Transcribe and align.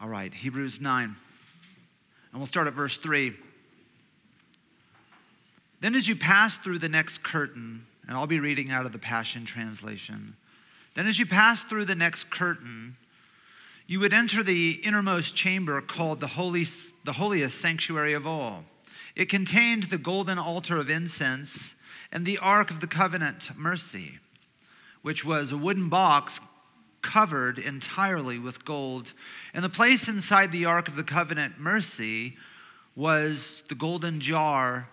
All 0.00 0.08
right, 0.08 0.32
Hebrews 0.32 0.80
9. 0.80 1.04
And 1.04 1.16
we'll 2.40 2.46
start 2.46 2.68
at 2.68 2.74
verse 2.74 2.98
3. 2.98 3.32
Then, 5.80 5.96
as 5.96 6.06
you 6.06 6.14
pass 6.14 6.56
through 6.56 6.78
the 6.78 6.88
next 6.88 7.24
curtain, 7.24 7.84
and 8.06 8.16
I'll 8.16 8.28
be 8.28 8.38
reading 8.38 8.70
out 8.70 8.86
of 8.86 8.92
the 8.92 8.98
Passion 8.98 9.44
Translation. 9.44 10.36
Then, 10.94 11.08
as 11.08 11.18
you 11.18 11.26
pass 11.26 11.64
through 11.64 11.84
the 11.84 11.96
next 11.96 12.30
curtain, 12.30 12.96
you 13.88 13.98
would 13.98 14.12
enter 14.12 14.44
the 14.44 14.80
innermost 14.84 15.34
chamber 15.34 15.80
called 15.80 16.20
the, 16.20 16.28
Holy, 16.28 16.64
the 17.04 17.14
holiest 17.14 17.60
sanctuary 17.60 18.12
of 18.12 18.24
all. 18.24 18.64
It 19.16 19.28
contained 19.28 19.84
the 19.84 19.98
golden 19.98 20.38
altar 20.38 20.76
of 20.76 20.88
incense 20.88 21.74
and 22.12 22.24
the 22.24 22.38
Ark 22.38 22.70
of 22.70 22.78
the 22.78 22.86
Covenant 22.86 23.50
mercy, 23.56 24.20
which 25.02 25.24
was 25.24 25.50
a 25.50 25.56
wooden 25.56 25.88
box 25.88 26.40
covered 27.02 27.58
entirely 27.58 28.38
with 28.38 28.64
gold. 28.64 29.12
And 29.54 29.64
the 29.64 29.68
place 29.68 30.08
inside 30.08 30.52
the 30.52 30.64
Ark 30.64 30.88
of 30.88 30.96
the 30.96 31.04
Covenant 31.04 31.58
mercy 31.58 32.36
was 32.96 33.62
the 33.68 33.74
golden 33.74 34.20
jar 34.20 34.88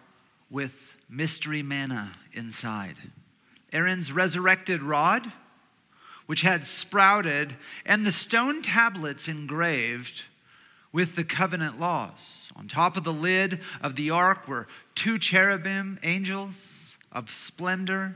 with 0.49 0.95
mystery 1.09 1.63
manna 1.63 2.13
inside. 2.33 2.95
Aaron's 3.73 4.11
resurrected 4.11 4.81
rod 4.81 5.31
which 6.25 6.41
had 6.41 6.65
sprouted, 6.65 7.55
and 7.85 8.05
the 8.05 8.11
stone 8.11 8.61
tablets 8.61 9.27
engraved 9.27 10.23
with 10.91 11.15
the 11.15 11.23
covenant 11.23 11.79
laws. 11.79 12.51
On 12.55 12.67
top 12.67 12.97
of 12.97 13.03
the 13.03 13.13
lid 13.13 13.59
of 13.81 13.95
the 13.95 14.09
ark 14.09 14.47
were 14.47 14.67
two 14.95 15.19
cherubim, 15.19 15.99
angels 16.03 16.97
of 17.11 17.29
splendor, 17.29 18.15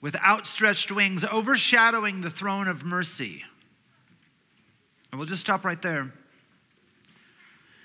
with 0.00 0.16
outstretched 0.16 0.90
wings 0.90 1.24
overshadowing 1.24 2.20
the 2.20 2.30
throne 2.30 2.68
of 2.68 2.84
mercy. 2.84 3.44
And 5.10 5.18
we'll 5.18 5.28
just 5.28 5.42
stop 5.42 5.64
right 5.64 5.80
there. 5.80 6.12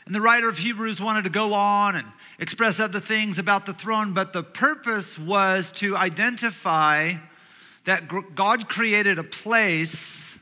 And 0.06 0.14
the 0.14 0.22
writer 0.22 0.48
of 0.48 0.60
Hebrews 0.60 1.02
wanted 1.02 1.24
to 1.24 1.32
go 1.32 1.54
on 1.54 1.96
and 1.96 2.08
express 2.40 2.80
other 2.80 3.00
things 3.00 3.40
about 3.40 3.66
the 3.66 3.74
throne, 3.74 4.14
but 4.14 4.34
the 4.34 4.44
purpose 4.44 5.18
was 5.18 5.72
to 5.74 5.98
identify 5.98 7.14
that 7.86 8.36
God 8.36 8.70
created 8.70 9.18
a 9.18 9.24
place 9.24 10.38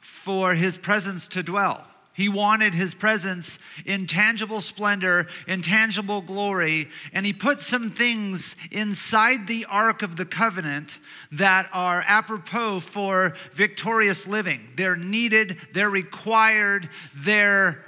for 0.00 0.54
his 0.54 0.78
presence 0.78 1.26
to 1.28 1.42
dwell. 1.42 1.84
He 2.12 2.28
wanted 2.28 2.74
his 2.74 2.94
presence 2.94 3.58
in 3.86 4.06
tangible 4.06 4.60
splendor, 4.60 5.28
in 5.46 5.62
tangible 5.62 6.20
glory, 6.20 6.88
and 7.12 7.24
he 7.24 7.32
put 7.32 7.60
some 7.60 7.88
things 7.88 8.56
inside 8.72 9.46
the 9.46 9.64
Ark 9.66 10.02
of 10.02 10.16
the 10.16 10.24
Covenant 10.24 10.98
that 11.32 11.68
are 11.72 12.04
apropos 12.06 12.80
for 12.80 13.34
victorious 13.52 14.26
living. 14.26 14.60
They're 14.76 14.96
needed, 14.96 15.56
they're 15.72 15.88
required, 15.88 16.88
they're 17.14 17.84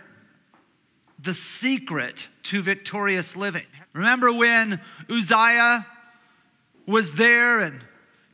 the 1.19 1.35
secret 1.35 2.29
to 2.45 2.63
victorious 2.63 3.37
living. 3.37 3.67
Remember 3.93 4.33
when 4.33 4.81
Uzziah 5.11 5.87
was 6.87 7.15
there 7.15 7.61
and 7.61 7.85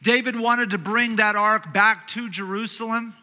David 0.03 0.39
wanted 0.39 0.71
to 0.71 0.79
bring 0.79 1.17
that 1.17 1.37
ark 1.37 1.73
back 1.73 2.07
to 2.09 2.31
Jerusalem. 2.31 3.15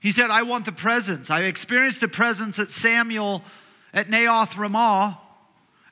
He 0.00 0.12
said, 0.12 0.30
I 0.30 0.42
want 0.42 0.64
the 0.64 0.72
presence. 0.72 1.30
I 1.30 1.42
experienced 1.44 2.00
the 2.00 2.08
presence 2.08 2.58
at 2.58 2.70
Samuel 2.70 3.42
at 3.92 4.08
Naioth 4.08 4.56
Ramah, 4.56 5.20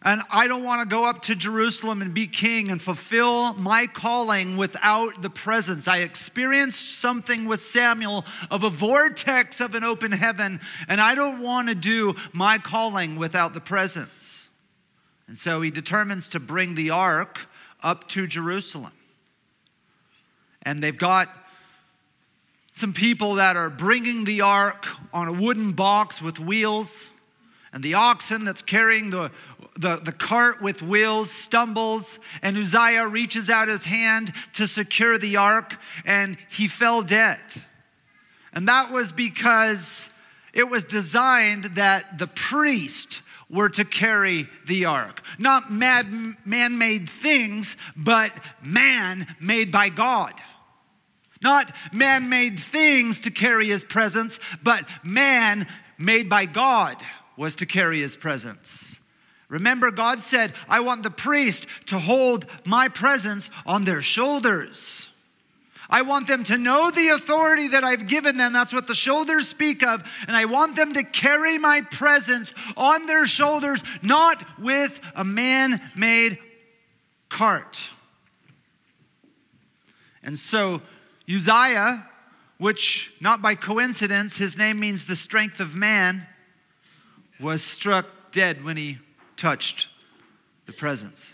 and 0.02 0.20
I 0.30 0.47
don't 0.47 0.62
want 0.62 0.83
to 0.83 0.86
go 0.86 1.05
up 1.05 1.22
to 1.22 1.34
Jerusalem 1.34 2.02
and 2.02 2.12
be 2.12 2.27
king 2.27 2.70
and 2.70 2.80
fulfill 2.80 3.55
my 3.55 3.86
calling 3.86 4.58
without 4.58 5.22
the 5.22 5.30
presence. 5.30 5.88
I 5.88 5.98
experienced 5.98 6.98
something 6.98 7.47
with 7.47 7.60
Samuel 7.60 8.27
of 8.50 8.62
a 8.62 8.70
vortex 8.70 9.60
of 9.60 9.75
an 9.75 9.82
open 9.82 10.12
heaven, 10.12 10.60
and 10.88 11.00
I 11.00 11.14
don't 11.14 11.41
want 11.41 11.69
to 11.69 11.75
do 11.75 12.14
my 12.34 12.58
calling 12.58 13.16
without 13.16 13.55
the 13.55 13.60
presence. 13.60 14.48
And 15.27 15.38
so 15.38 15.62
he 15.62 15.70
determines 15.70 16.28
to 16.28 16.41
bring 16.41 16.75
the 16.75 16.91
ark 16.91 17.48
up 17.82 18.06
to 18.09 18.26
Jerusalem. 18.26 18.93
And 20.60 20.82
they've 20.82 20.97
got 20.97 21.31
some 22.75 22.93
people 22.93 23.37
that 23.37 23.57
are 23.57 23.71
bringing 23.71 24.25
the 24.25 24.41
ark 24.41 24.87
on 25.12 25.29
a 25.29 25.33
wooden 25.33 25.73
box 25.73 26.21
with 26.21 26.41
wheels. 26.41 27.09
And 27.73 27.85
the 27.85 27.95
oxen 27.95 28.45
that's 28.45 28.62
carrying 28.62 29.11
the, 29.11 29.31
the, 29.79 29.97
the 29.97 30.11
cart 30.11 30.61
with 30.61 30.83
wheels 30.83 31.31
stumbles, 31.31 32.19
and 32.43 32.57
Uzziah 32.57 33.07
reaches 33.07 33.49
out 33.49 33.69
his 33.69 33.85
hand 33.85 34.33
to 34.55 34.67
secure 34.67 35.19
the 35.19 35.37
ark, 35.37 35.77
and 36.05 36.37
he 36.51 36.67
fell 36.67 37.03
dead. 37.03 37.39
And 38.53 38.69
that 38.69 38.91
was 38.91 39.12
because 39.12 40.09
it 40.53 40.69
was 40.69 40.83
designed 40.83 41.65
that 41.77 42.19
the 42.19 42.29
priest 42.29 43.23
were 43.49 43.69
to 43.69 43.85
carry 43.85 44.49
the 44.67 44.85
ark. 44.85 45.23
Not 45.39 45.71
man 45.73 46.37
made 46.45 47.09
things, 47.09 47.77
but 47.97 48.33
man 48.62 49.37
made 49.41 49.71
by 49.71 49.91
God. 49.91 50.35
Not 51.44 51.71
man 51.93 52.31
made 52.31 52.59
things 52.59 53.21
to 53.21 53.31
carry 53.31 53.69
his 53.69 53.84
presence, 53.84 54.41
but 54.62 54.88
man 55.05 55.69
made 55.99 56.31
by 56.31 56.47
God 56.47 56.97
was 57.37 57.55
to 57.56 57.66
carry 57.66 58.00
his 58.00 58.16
presence. 58.16 58.99
Remember, 59.49 59.91
God 59.91 60.22
said, 60.22 60.55
I 60.71 60.81
want 60.81 61.03
the 61.03 61.10
priest 61.10 61.66
to 61.87 61.99
hold 61.99 62.47
my 62.65 62.88
presence 62.88 63.50
on 63.66 63.84
their 63.84 64.00
shoulders. 64.00 65.06
I 65.91 66.00
want 66.00 66.28
them 66.28 66.44
to 66.44 66.56
know 66.56 66.91
the 66.91 67.09
authority 67.09 67.69
that 67.69 67.84
I've 67.84 68.06
given 68.06 68.38
them. 68.38 68.55
That's 68.55 68.72
what 68.72 68.87
the 68.87 68.94
shoulders 68.94 69.47
speak 69.47 69.82
of. 69.82 70.03
And 70.26 70.34
I 70.34 70.47
want 70.47 70.76
them 70.76 70.94
to 70.94 71.03
carry 71.05 71.59
my 71.59 71.82
presence 71.82 72.55
on 72.75 73.05
their 73.05 73.26
shoulders, 73.26 73.82
not 74.03 74.43
with 74.59 74.99
a 75.15 75.25
man 75.25 75.78
made 75.94 76.38
cart. 77.28 77.78
And 80.22 80.38
so 80.38 80.81
Uzziah, 81.29 82.09
which 82.59 83.12
not 83.21 83.43
by 83.43 83.55
coincidence, 83.55 84.37
his 84.37 84.57
name 84.57 84.79
means 84.79 85.07
the 85.07 85.17
strength 85.17 85.61
of 85.61 85.75
man, 85.75 86.27
was 87.41 87.62
struck 87.62 88.07
dead 88.31 88.65
when 88.65 88.77
he 88.77 88.99
touched 89.37 89.89
the 90.67 90.73
presence. 90.73 91.33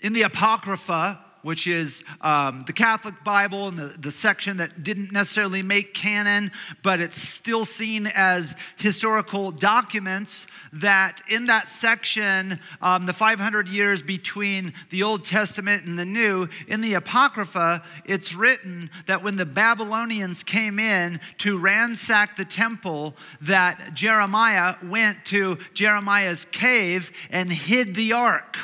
In 0.00 0.12
the 0.12 0.22
Apocrypha, 0.22 1.24
which 1.42 1.66
is 1.66 2.02
um, 2.20 2.64
the 2.66 2.72
Catholic 2.72 3.22
Bible 3.24 3.68
and 3.68 3.78
the, 3.78 3.94
the 3.98 4.10
section 4.10 4.56
that 4.58 4.82
didn't 4.82 5.12
necessarily 5.12 5.62
make 5.62 5.94
canon, 5.94 6.50
but 6.82 7.00
it's 7.00 7.20
still 7.20 7.64
seen 7.64 8.08
as 8.14 8.54
historical 8.76 9.50
documents. 9.50 10.46
That 10.72 11.20
in 11.28 11.46
that 11.46 11.68
section, 11.68 12.58
um, 12.80 13.06
the 13.06 13.12
500 13.12 13.68
years 13.68 14.02
between 14.02 14.72
the 14.90 15.02
Old 15.02 15.24
Testament 15.24 15.84
and 15.84 15.98
the 15.98 16.06
New, 16.06 16.48
in 16.66 16.80
the 16.80 16.94
Apocrypha, 16.94 17.82
it's 18.04 18.34
written 18.34 18.90
that 19.06 19.22
when 19.22 19.36
the 19.36 19.46
Babylonians 19.46 20.42
came 20.42 20.78
in 20.78 21.20
to 21.38 21.58
ransack 21.58 22.36
the 22.36 22.44
temple, 22.44 23.16
that 23.40 23.94
Jeremiah 23.94 24.76
went 24.82 25.24
to 25.26 25.58
Jeremiah's 25.74 26.44
cave 26.46 27.10
and 27.30 27.52
hid 27.52 27.94
the 27.94 28.12
ark. 28.12 28.56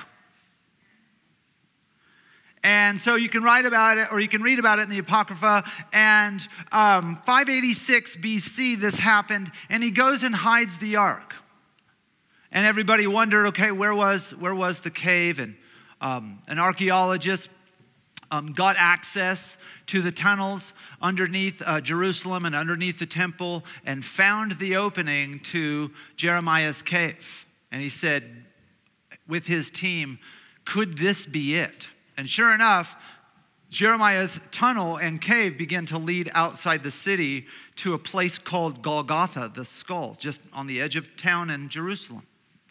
And 2.63 2.99
so 2.99 3.15
you 3.15 3.29
can 3.29 3.43
write 3.43 3.67
about 3.67 3.99
it 3.99 4.13
or 4.13 4.21
you 4.21 4.29
can 4.29 4.43
read 4.43 4.59
about 4.59 4.79
it 4.79 4.83
in 4.83 4.91
the 4.91 4.99
Apocrypha. 4.99 5.65
And 5.93 6.47
um, 6.73 7.17
586 7.25 8.17
BC, 8.17 8.81
this 8.81 8.99
happened, 8.99 9.51
and 9.69 9.83
he 9.83 9.91
goes 9.91 10.23
and 10.23 10.35
hides 10.35 10.79
the 10.79 10.97
ark. 10.97 11.35
And 12.51 12.67
everybody 12.67 13.07
wondered, 13.07 13.47
okay, 13.49 13.71
where 13.71 13.95
was, 13.95 14.35
where 14.35 14.55
was 14.55 14.81
the 14.81 14.91
cave? 14.91 15.39
And 15.39 15.57
um, 16.01 16.41
an 16.49 16.59
archaeologist 16.59 17.51
um, 18.31 18.53
got 18.53 18.77
access 18.79 19.57
to 19.87 20.03
the 20.03 20.11
tunnels 20.11 20.73
underneath 21.01 21.63
uh, 21.65 21.81
Jerusalem 21.81 22.45
and 22.45 22.55
underneath 22.55 22.99
the 22.99 23.07
temple 23.07 23.65
and 23.85 24.05
found 24.05 24.53
the 24.59 24.77
opening 24.77 25.41
to 25.41 25.91
Jeremiah's 26.17 26.83
cave. 26.83 27.47
And 27.71 27.83
he 27.83 27.91
said, 27.91 28.45
with 29.27 29.47
his 29.47 29.71
team, 29.71 30.19
could 30.65 30.99
this 30.99 31.27
be 31.27 31.55
it? 31.55 31.89
And 32.19 32.29
sure 32.29 32.53
enough, 32.53 32.97
Jeremiah's 33.71 34.41
tunnel 34.51 34.97
and 34.97 35.21
cave 35.21 35.57
began 35.57 35.87
to 35.87 35.99
lead 35.99 36.31
outside 36.35 36.83
the 36.83 36.91
city 36.91 37.47
to 37.77 37.95
a 37.95 37.99
place 37.99 38.39
called 38.39 38.83
Golgotha, 38.83 39.53
the 39.55 39.65
skull, 39.65 40.17
just 40.19 40.41
on 40.53 40.67
the 40.67 40.81
edge 40.81 40.97
of 40.97 41.17
town 41.17 41.49
in 41.49 41.69
Jerusalem. 41.69 42.27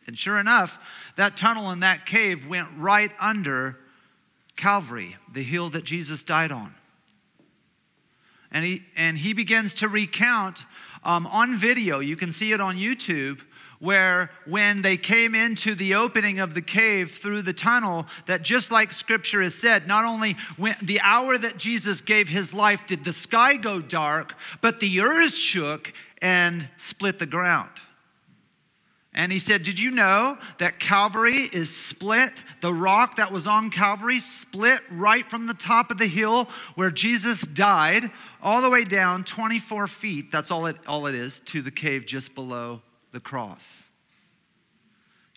And 0.05 0.17
sure 0.17 0.38
enough, 0.38 0.77
that 1.15 1.38
tunnel 1.38 1.69
and 1.69 1.81
that 1.81 2.05
cave 2.05 2.45
went 2.45 2.67
right 2.77 3.11
under 3.19 3.79
Calvary, 4.57 5.15
the 5.31 5.44
hill 5.44 5.69
that 5.69 5.85
Jesus 5.85 6.23
died 6.23 6.51
on. 6.51 6.75
And 8.51 8.65
he, 8.65 8.83
and 8.97 9.17
he 9.17 9.33
begins 9.33 9.73
to 9.75 9.88
recount 9.88 10.65
um, 11.03 11.25
on 11.27 11.55
video, 11.55 11.99
you 11.99 12.17
can 12.17 12.31
see 12.31 12.51
it 12.51 12.59
on 12.59 12.75
YouTube, 12.75 13.39
where 13.79 14.31
when 14.45 14.81
they 14.81 14.97
came 14.97 15.35
into 15.35 15.75
the 15.75 15.95
opening 15.95 16.39
of 16.39 16.53
the 16.53 16.62
cave 16.62 17.12
through 17.12 17.41
the 17.41 17.53
tunnel 17.53 18.06
that 18.25 18.41
just 18.41 18.71
like 18.71 18.91
scripture 18.91 19.41
has 19.41 19.53
said 19.53 19.88
not 19.88 20.06
only 20.06 20.35
when 20.57 20.75
the 20.81 21.00
hour 21.01 21.38
that 21.38 21.57
jesus 21.57 22.01
gave 22.01 22.27
his 22.27 22.53
life 22.53 22.85
did 22.88 23.03
the 23.03 23.13
sky 23.13 23.56
go 23.56 23.79
dark 23.79 24.35
but 24.62 24.79
the 24.79 25.01
earth 25.01 25.35
shook 25.35 25.94
and 26.21 26.68
split 26.77 27.19
the 27.19 27.25
ground 27.25 27.69
and 29.18 29.31
he 29.31 29.39
said, 29.39 29.63
Did 29.63 29.80
you 29.80 29.89
know 29.89 30.38
that 30.59 30.80
Calvary 30.80 31.50
is 31.51 31.75
split? 31.75 32.44
The 32.62 32.71
rock 32.71 33.15
that 33.15 33.31
was 33.31 33.47
on 33.47 33.71
Calvary 33.71 34.19
split 34.19 34.80
right 34.91 35.27
from 35.27 35.47
the 35.47 35.56
top 35.56 35.89
of 35.89 35.97
the 35.97 36.06
hill 36.06 36.47
where 36.75 36.91
Jesus 36.91 37.41
died, 37.41 38.12
all 38.44 38.62
the 38.62 38.69
way 38.69 38.83
down 38.83 39.23
24 39.23 39.88
feet. 39.88 40.31
That's 40.31 40.51
all 40.51 40.68
it, 40.68 40.77
all 40.85 41.07
it 41.07 41.15
is 41.15 41.39
to 41.45 41.63
the 41.63 41.71
cave 41.71 42.06
just 42.06 42.35
below 42.35 42.83
the 43.18 43.22
cross. 43.22 43.86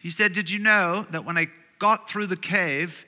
He 0.03 0.11
said, 0.11 0.35
Did 0.35 0.51
you 0.51 0.59
know 0.59 1.07
that 1.13 1.25
when 1.25 1.39
I 1.39 1.47
got 1.79 2.11
through 2.11 2.27
the 2.27 2.37
cave 2.37 3.07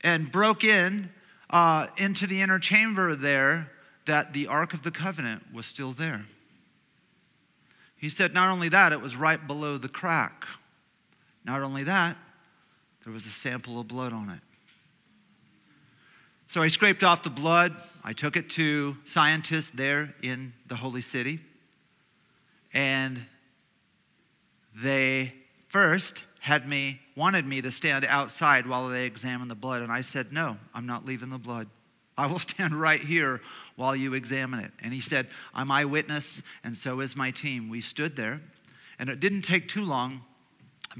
and 0.00 0.32
broke 0.32 0.64
in 0.64 1.08
uh, 1.50 1.86
into 1.96 2.26
the 2.26 2.40
inner 2.42 2.58
chamber 2.58 3.14
there, 3.14 3.70
that 4.06 4.32
the 4.32 4.48
Ark 4.48 4.74
of 4.74 4.82
the 4.82 4.90
Covenant 4.90 5.54
was 5.54 5.66
still 5.66 5.92
there? 5.92 6.26
He 7.96 8.08
said, 8.08 8.34
Not 8.34 8.50
only 8.50 8.68
that, 8.70 8.92
it 8.92 9.00
was 9.00 9.14
right 9.14 9.46
below 9.46 9.78
the 9.78 9.88
crack. 9.88 10.46
Not 11.44 11.62
only 11.62 11.84
that, 11.84 12.16
there 13.04 13.12
was 13.12 13.24
a 13.24 13.30
sample 13.30 13.78
of 13.78 13.86
blood 13.86 14.12
on 14.12 14.30
it. 14.30 14.40
So 16.48 16.60
I 16.60 16.66
scraped 16.66 17.04
off 17.04 17.22
the 17.22 17.30
blood. 17.30 17.76
I 18.02 18.14
took 18.14 18.36
it 18.36 18.50
to 18.50 18.96
scientists 19.04 19.70
there 19.70 20.12
in 20.22 20.54
the 20.66 20.74
Holy 20.74 21.02
City. 21.02 21.38
And 22.74 23.24
they 24.74 25.34
first 25.68 26.24
had 26.40 26.68
me, 26.68 27.00
wanted 27.16 27.46
me 27.46 27.60
to 27.60 27.70
stand 27.70 28.04
outside 28.06 28.66
while 28.66 28.88
they 28.88 29.04
examined 29.04 29.50
the 29.50 29.54
blood. 29.54 29.82
And 29.82 29.92
I 29.92 30.00
said, 30.00 30.32
No, 30.32 30.56
I'm 30.74 30.86
not 30.86 31.04
leaving 31.04 31.30
the 31.30 31.38
blood. 31.38 31.68
I 32.16 32.26
will 32.26 32.38
stand 32.40 32.78
right 32.78 33.00
here 33.00 33.40
while 33.76 33.94
you 33.94 34.14
examine 34.14 34.60
it. 34.60 34.72
And 34.80 34.92
he 34.92 35.00
said, 35.00 35.28
I'm 35.54 35.70
eyewitness, 35.70 36.42
and 36.64 36.76
so 36.76 37.00
is 37.00 37.16
my 37.16 37.30
team. 37.30 37.68
We 37.68 37.80
stood 37.80 38.16
there, 38.16 38.40
and 38.98 39.08
it 39.08 39.20
didn't 39.20 39.42
take 39.42 39.68
too 39.68 39.84
long 39.84 40.22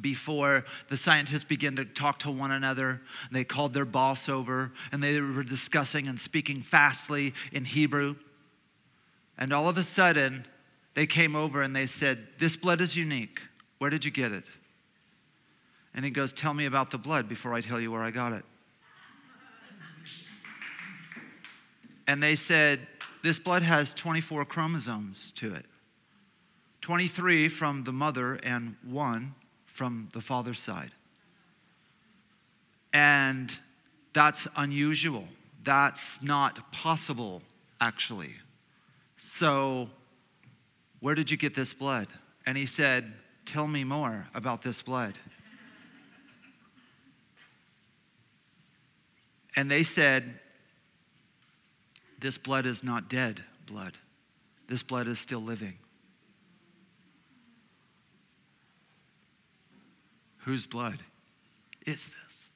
before 0.01 0.65
the 0.89 0.97
scientists 0.97 1.45
began 1.45 1.77
to 1.77 1.85
talk 1.85 2.21
to 2.21 2.31
one 2.31 2.53
another. 2.53 3.01
They 3.33 3.45
called 3.45 3.73
their 3.73 3.85
boss 3.85 4.29
over, 4.29 4.73
and 4.93 5.03
they 5.03 5.21
were 5.21 5.43
discussing 5.43 6.07
and 6.07 6.19
speaking 6.19 6.63
fastly 6.63 7.35
in 7.53 7.65
Hebrew. 7.65 8.17
And 9.37 9.53
all 9.53 9.69
of 9.69 9.79
a 9.79 9.83
sudden, 9.83 10.47
they 10.95 11.07
came 11.07 11.35
over 11.35 11.63
and 11.63 11.75
they 11.75 11.87
said, 11.87 12.27
This 12.39 12.57
blood 12.57 12.81
is 12.81 12.97
unique. 12.97 13.41
Where 13.81 13.89
did 13.89 14.05
you 14.05 14.11
get 14.11 14.31
it? 14.31 14.45
And 15.95 16.05
he 16.05 16.11
goes, 16.11 16.35
Tell 16.35 16.53
me 16.53 16.67
about 16.67 16.91
the 16.91 16.99
blood 16.99 17.31
before 17.31 17.55
I 17.55 17.63
tell 17.63 17.81
you 17.81 17.91
where 17.91 18.03
I 18.03 18.11
got 18.11 18.35
it. 18.35 18.45
and 22.07 22.23
they 22.23 22.35
said, 22.35 22.87
This 23.23 23.39
blood 23.39 23.63
has 23.63 23.95
24 23.95 24.45
chromosomes 24.45 25.33
to 25.37 25.55
it 25.55 25.65
23 26.83 27.49
from 27.49 27.85
the 27.85 27.93
mother 27.93 28.35
and 28.43 28.77
one 28.85 29.35
from 29.65 30.11
the 30.13 30.21
father's 30.21 30.61
side. 30.61 30.91
And 32.93 33.59
that's 34.13 34.47
unusual. 34.57 35.27
That's 35.65 36.23
not 36.23 36.71
possible, 36.71 37.41
actually. 37.81 38.35
So, 39.17 39.89
where 41.01 41.15
did 41.15 41.31
you 41.31 41.39
get 41.39 41.55
this 41.55 41.73
blood? 41.73 42.09
And 42.45 42.59
he 42.59 42.67
said, 42.67 43.15
Tell 43.47 43.67
me 43.67 43.85
more 43.85 44.29
about 44.35 44.63
this 44.63 44.83
blood. 44.83 45.19
And 49.57 49.71
they 49.71 49.83
said, 49.83 50.39
this 52.21 52.37
blood 52.37 52.67
is 52.67 52.85
not 52.85 53.09
dead 53.09 53.43
blood, 53.67 53.95
this 54.69 54.83
blood 54.83 55.09
is 55.09 55.19
still 55.19 55.41
living. 55.41 55.75
Whose 60.45 60.67
blood 60.67 61.03
is 61.87 62.07
this? 62.07 62.49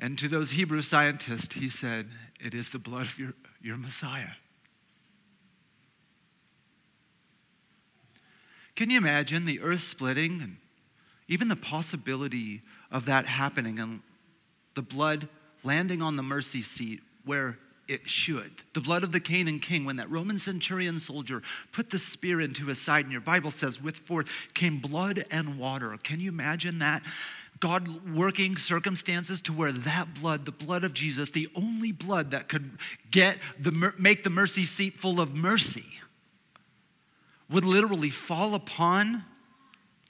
And 0.00 0.18
to 0.18 0.28
those 0.28 0.52
Hebrew 0.52 0.82
scientists, 0.82 1.54
he 1.54 1.68
said, 1.68 2.08
It 2.38 2.54
is 2.54 2.70
the 2.70 2.78
blood 2.78 3.06
of 3.06 3.18
your, 3.18 3.34
your 3.60 3.76
Messiah. 3.76 4.34
Can 8.78 8.90
you 8.90 8.98
imagine 8.98 9.44
the 9.44 9.58
earth 9.58 9.80
splitting 9.80 10.40
and 10.40 10.56
even 11.26 11.48
the 11.48 11.56
possibility 11.56 12.62
of 12.92 13.06
that 13.06 13.26
happening 13.26 13.80
and 13.80 14.02
the 14.76 14.82
blood 14.82 15.28
landing 15.64 16.00
on 16.00 16.14
the 16.14 16.22
mercy 16.22 16.62
seat 16.62 17.00
where 17.24 17.58
it 17.88 18.08
should. 18.08 18.52
The 18.74 18.80
blood 18.80 19.02
of 19.02 19.10
the 19.10 19.18
Canaan 19.18 19.58
king, 19.58 19.84
when 19.84 19.96
that 19.96 20.08
Roman 20.08 20.38
centurion 20.38 21.00
soldier 21.00 21.42
put 21.72 21.90
the 21.90 21.98
spear 21.98 22.40
into 22.40 22.66
his 22.66 22.80
side, 22.80 23.04
and 23.04 23.10
your 23.10 23.20
Bible 23.20 23.50
says, 23.50 23.82
with 23.82 23.96
forth 23.96 24.30
came 24.54 24.78
blood 24.78 25.24
and 25.28 25.58
water. 25.58 25.98
Can 26.04 26.20
you 26.20 26.28
imagine 26.28 26.78
that? 26.78 27.02
God 27.58 28.14
working 28.14 28.56
circumstances 28.56 29.40
to 29.40 29.52
where 29.52 29.72
that 29.72 30.14
blood, 30.14 30.44
the 30.44 30.52
blood 30.52 30.84
of 30.84 30.94
Jesus, 30.94 31.30
the 31.30 31.48
only 31.56 31.90
blood 31.90 32.30
that 32.30 32.48
could 32.48 32.78
get 33.10 33.38
the 33.58 33.92
make 33.98 34.22
the 34.22 34.30
mercy 34.30 34.66
seat 34.66 35.00
full 35.00 35.20
of 35.20 35.34
mercy, 35.34 35.84
would 37.50 37.64
literally 37.64 38.10
fall 38.10 38.54
upon 38.54 39.24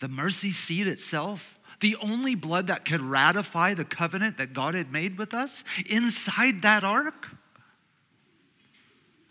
the 0.00 0.08
mercy 0.08 0.52
seat 0.52 0.86
itself 0.86 1.58
the 1.80 1.96
only 1.96 2.34
blood 2.34 2.66
that 2.68 2.84
could 2.84 3.00
ratify 3.00 3.74
the 3.74 3.84
covenant 3.84 4.38
that 4.38 4.52
God 4.52 4.74
had 4.74 4.92
made 4.92 5.18
with 5.18 5.34
us 5.34 5.64
inside 5.88 6.62
that 6.62 6.84
ark. 6.84 7.28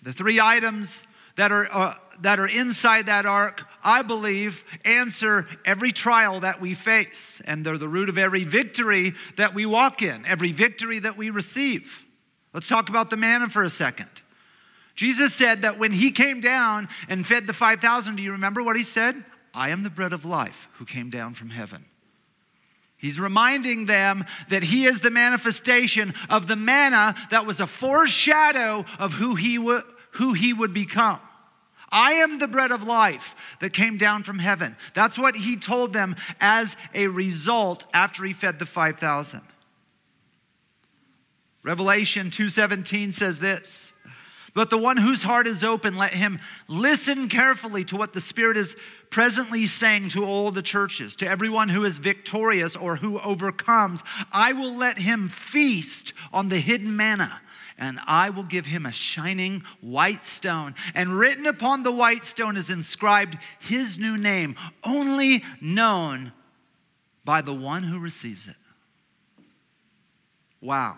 The 0.04 0.14
three 0.14 0.40
items 0.40 1.04
that 1.36 1.52
are, 1.52 1.68
uh, 1.72 1.94
that 2.22 2.40
are 2.40 2.48
inside 2.48 3.08
that 3.08 3.26
ark, 3.26 3.66
I 3.84 4.02
believe, 4.02 4.64
answer 4.86 5.48
every 5.66 5.92
trial 5.92 6.40
that 6.40 6.62
we 6.62 6.74
face. 6.74 7.42
And 7.46 7.66
they're 7.66 7.78
the 7.78 7.90
root 7.90 8.10
of 8.10 8.18
every 8.18 8.44
victory 8.44 9.14
that 9.36 9.54
we 9.54 9.66
walk 9.66 10.02
in, 10.02 10.26
every 10.26 10.52
victory 10.52 11.00
that 11.00 11.18
we 11.18 11.30
receive. 11.30 12.06
Let's 12.54 12.68
talk 12.68 12.90
about 12.90 13.10
the 13.10 13.18
manna 13.18 13.50
for 13.50 13.64
a 13.64 13.70
second. 13.70 14.10
Jesus 14.98 15.34
said 15.34 15.62
that 15.62 15.78
when 15.78 15.92
he 15.92 16.10
came 16.10 16.42
down 16.42 16.90
and 17.08 17.26
fed 17.26 17.46
the 17.46 17.54
5,000, 17.54 18.16
do 18.16 18.24
you 18.24 18.32
remember 18.34 18.64
what 18.64 18.76
he 18.76 18.84
said? 18.84 19.24
I 19.54 19.70
am 19.70 19.84
the 19.84 19.92
bread 19.92 20.12
of 20.12 20.26
life 20.26 20.68
who 20.74 20.86
came 20.86 21.12
down 21.12 21.36
from 21.36 21.52
heaven. 21.52 21.86
He's 22.98 23.20
reminding 23.20 23.86
them 23.86 24.26
that 24.50 24.64
he 24.64 24.86
is 24.86 25.02
the 25.02 25.12
manifestation 25.12 26.16
of 26.32 26.48
the 26.48 26.56
manna 26.56 27.14
that 27.30 27.46
was 27.46 27.60
a 27.60 27.68
foreshadow 27.68 28.86
of 28.98 29.14
who 29.14 29.36
he, 29.36 29.60
would, 29.60 29.84
who 30.14 30.34
he 30.34 30.52
would 30.52 30.74
become. 30.74 31.20
I 31.92 32.14
am 32.14 32.40
the 32.40 32.48
bread 32.48 32.72
of 32.72 32.82
life 32.82 33.36
that 33.60 33.74
came 33.74 33.98
down 33.98 34.24
from 34.24 34.40
heaven. 34.40 34.76
That's 34.96 35.18
what 35.18 35.36
he 35.36 35.58
told 35.58 35.94
them 35.94 36.16
as 36.42 36.76
a 36.96 37.06
result 37.06 37.86
after 37.94 38.24
he 38.24 38.34
fed 38.34 38.58
the 38.58 38.66
5,000. 38.66 39.42
Revelation 41.62 42.32
2:17 42.32 43.14
says 43.14 43.40
this, 43.40 43.94
but 44.58 44.72
the 44.72 44.78
one 44.80 44.98
whose 44.98 45.22
heart 45.22 45.46
is 45.46 45.64
open, 45.64 45.98
let 45.98 46.14
him 46.14 46.40
listen 46.68 47.30
carefully 47.30 47.86
to 47.86 47.96
what 47.96 48.14
the 48.14 48.20
Spirit 48.20 48.58
is 48.58 48.76
presently 49.12 49.68
saying 49.68 50.10
to 50.10 50.26
all 50.26 50.50
the 50.50 50.64
churches, 50.64 51.16
to 51.18 51.28
everyone 51.28 51.70
who 51.70 51.86
is 51.86 52.00
victorious 52.00 52.76
or 52.76 52.96
who 52.96 53.20
overcomes, 53.20 54.02
I 54.34 54.54
will 54.54 54.76
let 54.76 54.98
him 54.98 55.30
feast 55.30 56.12
on 56.34 56.48
the 56.48 56.58
hidden 56.58 56.96
manna. 56.96 57.40
And 57.78 58.00
I 58.08 58.32
will 58.32 58.42
give 58.42 58.66
him 58.66 58.88
a 58.88 58.92
shining 58.92 59.62
white 59.80 60.24
stone. 60.24 60.74
And 60.96 61.14
written 61.14 61.46
upon 61.46 61.84
the 61.84 61.92
white 61.92 62.24
stone 62.24 62.58
is 62.58 62.72
inscribed 62.72 63.38
his 63.60 64.00
new 64.00 64.18
name, 64.18 64.56
only 64.84 65.44
known 65.62 66.32
by 67.24 67.42
the 67.42 67.54
one 67.54 67.84
who 67.84 68.00
receives 68.00 68.48
it. 68.48 68.56
Wow. 70.62 70.98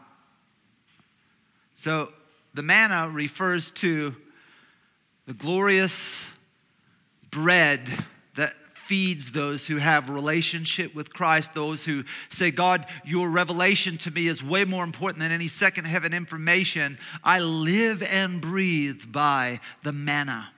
So 1.75 2.13
the 2.53 2.63
manna 2.63 3.09
refers 3.09 3.71
to 3.71 4.15
the 5.25 5.33
glorious 5.33 6.25
bread 7.31 7.89
that 8.35 8.53
feeds 8.73 9.31
those 9.31 9.67
who 9.67 9.77
have 9.77 10.09
relationship 10.09 10.95
with 10.95 11.13
Christ, 11.13 11.53
those 11.53 11.85
who 11.85 12.03
say, 12.29 12.49
God, 12.49 12.87
your 13.05 13.29
revelation 13.29 13.99
to 13.99 14.11
me 14.11 14.27
is 14.27 14.43
way 14.43 14.65
more 14.65 14.83
important 14.83 15.21
than 15.21 15.31
any 15.31 15.47
second 15.47 15.85
heaven 15.85 16.13
information. 16.13 16.97
I 17.23 17.39
live 17.39 18.01
and 18.01 18.41
breathe 18.41 19.11
by 19.11 19.59
the 19.83 19.93
manna 19.93 20.49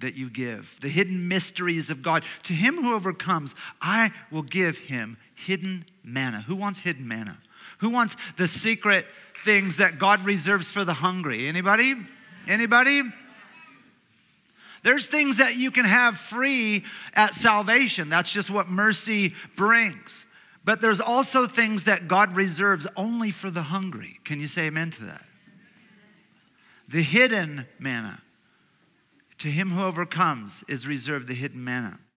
that 0.00 0.14
you 0.14 0.28
give, 0.28 0.76
the 0.80 0.88
hidden 0.88 1.28
mysteries 1.28 1.90
of 1.90 2.02
God. 2.02 2.24
To 2.44 2.52
him 2.52 2.82
who 2.82 2.94
overcomes, 2.94 3.54
I 3.80 4.10
will 4.32 4.42
give 4.42 4.76
him 4.76 5.16
hidden 5.34 5.84
manna. 6.02 6.40
Who 6.42 6.56
wants 6.56 6.80
hidden 6.80 7.06
manna? 7.06 7.38
Who 7.84 7.90
wants 7.90 8.16
the 8.38 8.48
secret 8.48 9.04
things 9.44 9.76
that 9.76 9.98
God 9.98 10.24
reserves 10.24 10.70
for 10.70 10.86
the 10.86 10.94
hungry? 10.94 11.48
Anybody? 11.48 11.92
Anybody? 12.48 13.02
There's 14.82 15.04
things 15.04 15.36
that 15.36 15.56
you 15.56 15.70
can 15.70 15.84
have 15.84 16.16
free 16.16 16.84
at 17.12 17.34
salvation. 17.34 18.08
That's 18.08 18.32
just 18.32 18.48
what 18.48 18.70
mercy 18.70 19.34
brings. 19.54 20.24
But 20.64 20.80
there's 20.80 20.98
also 20.98 21.46
things 21.46 21.84
that 21.84 22.08
God 22.08 22.34
reserves 22.34 22.86
only 22.96 23.30
for 23.30 23.50
the 23.50 23.64
hungry. 23.64 24.18
Can 24.24 24.40
you 24.40 24.48
say 24.48 24.68
amen 24.68 24.90
to 24.92 25.04
that? 25.04 25.26
The 26.88 27.02
hidden 27.02 27.66
manna. 27.78 28.22
To 29.40 29.48
him 29.48 29.72
who 29.72 29.84
overcomes 29.84 30.64
is 30.68 30.86
reserved 30.86 31.28
the 31.28 31.34
hidden 31.34 31.62
manna. 31.62 31.98